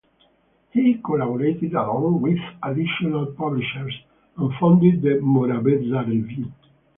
[0.71, 3.93] He collaborated along with additional publishers
[4.35, 6.51] and founded the "Morabeza" review.